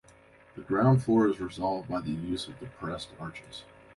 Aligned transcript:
The 0.55 0.63
ground 0.63 1.03
floor 1.03 1.27
is 1.27 1.39
resolved 1.39 1.87
by 1.87 2.01
the 2.01 2.09
use 2.09 2.47
of 2.47 2.59
depressed 2.59 3.09
arches. 3.19 3.65